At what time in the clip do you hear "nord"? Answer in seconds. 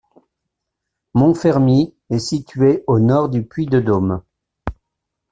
2.99-3.29